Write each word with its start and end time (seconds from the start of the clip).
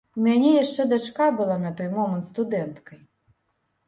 У 0.19 0.21
мяне 0.27 0.51
яшчэ 0.53 0.85
дачка 0.93 1.27
была 1.41 1.57
на 1.65 1.71
той 1.81 1.89
момант 1.97 2.25
студэнткай. 2.31 2.99